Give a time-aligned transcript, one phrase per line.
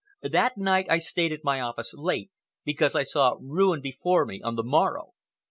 [0.23, 2.31] "That night I stayed at my office late
[2.65, 5.13] because I saw ruin before me on the morrow.